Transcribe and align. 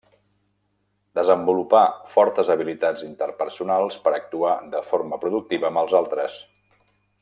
Desenvolupar 1.19 1.83
fortes 2.15 2.49
habilitats 2.55 3.05
interpersonals 3.09 4.01
per 4.07 4.17
actuar 4.21 4.57
de 4.75 4.85
forma 4.91 5.25
productiva 5.27 5.71
amb 5.73 5.83
els 5.87 5.99
altres. 6.05 6.45